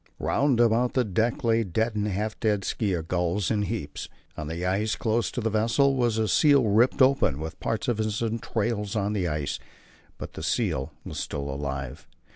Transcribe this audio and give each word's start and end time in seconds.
Round 0.17 0.59
about 0.59 0.95
the 0.95 1.03
deck 1.03 1.43
lay 1.43 1.63
dead 1.63 1.95
and 1.95 2.07
half 2.07 2.39
dead 2.39 2.63
skua 2.65 3.03
gulls 3.03 3.51
in 3.51 3.61
heaps. 3.61 4.09
On 4.35 4.47
the 4.47 4.65
ice 4.65 4.95
close 4.95 5.29
to 5.29 5.41
the 5.41 5.51
vessel 5.51 5.93
was 5.95 6.17
a 6.17 6.27
seal 6.27 6.63
ripped 6.67 7.03
open, 7.03 7.39
with 7.39 7.59
part 7.59 7.87
of 7.87 7.99
its 7.99 8.19
entrails 8.19 8.95
on 8.95 9.13
the 9.13 9.27
ice; 9.27 9.59
but 10.17 10.33
the 10.33 10.41
seal 10.41 10.91
was 11.05 11.19
still 11.19 11.47
alive. 11.47 12.07